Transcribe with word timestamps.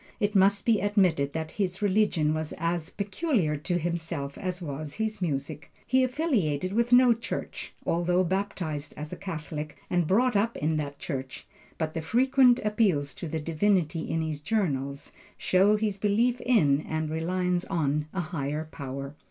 It 0.19 0.33
must 0.33 0.65
be 0.65 0.81
admitted 0.81 1.33
that 1.33 1.51
his 1.61 1.79
religion 1.79 2.33
was 2.33 2.53
as 2.57 2.89
peculiar 2.89 3.55
to 3.57 3.77
himself 3.77 4.35
as 4.35 4.59
was 4.59 4.95
his 4.95 5.21
music. 5.21 5.71
He 5.85 6.03
affiliated 6.03 6.73
with 6.73 6.91
no 6.91 7.13
church, 7.13 7.71
although 7.85 8.23
baptized 8.23 8.95
as 8.97 9.13
a 9.13 9.15
Catholic, 9.15 9.77
and 9.91 10.07
brought 10.07 10.35
up 10.35 10.57
in 10.57 10.77
that 10.77 10.97
church; 10.97 11.45
but 11.77 11.93
the 11.93 12.01
frequent 12.01 12.59
appeals 12.65 13.13
to 13.13 13.27
the 13.27 13.39
Divinity 13.39 14.09
in 14.09 14.23
his 14.23 14.41
journals, 14.41 15.11
show 15.37 15.75
his 15.77 15.99
belief 15.99 16.41
in, 16.43 16.81
and 16.89 17.11
reliance 17.11 17.63
on, 17.65 18.07
a 18.11 18.21
higher 18.21 18.67
power. 18.71 19.13